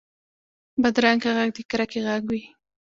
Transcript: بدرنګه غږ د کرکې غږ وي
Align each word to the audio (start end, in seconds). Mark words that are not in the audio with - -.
بدرنګه 0.81 1.31
غږ 1.37 1.49
د 1.55 1.57
کرکې 1.69 1.99
غږ 2.05 2.23
وي 2.31 2.43